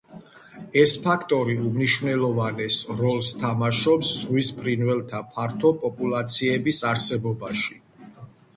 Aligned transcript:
ეს 0.83 0.93
ფაქტორი 1.01 1.57
უმნიშვნელოვანეს 1.65 2.77
როლს 3.03 3.29
თამაშობს 3.43 4.15
ზღვის 4.23 4.51
ფრინველთა 4.57 5.23
ფართო 5.37 5.75
პოპულაციების 5.85 6.83
არსებობაში. 6.95 7.81